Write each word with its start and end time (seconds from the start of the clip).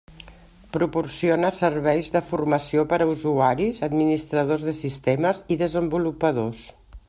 Proporciona 0.75 1.51
serveis 1.57 2.09
de 2.15 2.21
formació 2.31 2.85
per 2.93 2.99
a 3.05 3.07
usuaris, 3.11 3.83
administradors 3.91 4.67
de 4.71 4.77
sistemes 4.81 5.45
i 5.57 5.63
desenvolupadors. 5.65 6.69